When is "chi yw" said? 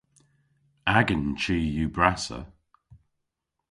1.41-1.89